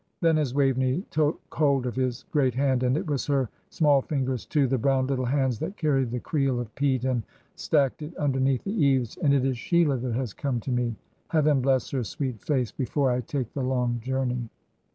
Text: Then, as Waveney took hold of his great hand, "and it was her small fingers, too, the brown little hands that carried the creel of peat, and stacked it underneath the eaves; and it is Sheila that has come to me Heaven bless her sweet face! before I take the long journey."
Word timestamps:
Then, 0.19 0.39
as 0.39 0.55
Waveney 0.55 1.03
took 1.11 1.39
hold 1.51 1.85
of 1.85 1.95
his 1.95 2.23
great 2.31 2.55
hand, 2.55 2.81
"and 2.81 2.97
it 2.97 3.05
was 3.05 3.27
her 3.27 3.49
small 3.69 4.01
fingers, 4.01 4.47
too, 4.47 4.65
the 4.65 4.79
brown 4.79 5.05
little 5.05 5.25
hands 5.25 5.59
that 5.59 5.77
carried 5.77 6.09
the 6.09 6.19
creel 6.19 6.59
of 6.59 6.73
peat, 6.73 7.05
and 7.05 7.21
stacked 7.55 8.01
it 8.01 8.17
underneath 8.17 8.63
the 8.63 8.73
eaves; 8.83 9.15
and 9.17 9.31
it 9.31 9.45
is 9.45 9.59
Sheila 9.59 9.97
that 9.97 10.13
has 10.15 10.33
come 10.33 10.59
to 10.61 10.71
me 10.71 10.95
Heaven 11.27 11.61
bless 11.61 11.91
her 11.91 12.03
sweet 12.03 12.41
face! 12.41 12.71
before 12.71 13.11
I 13.11 13.21
take 13.21 13.53
the 13.53 13.61
long 13.61 13.99
journey." 13.99 14.49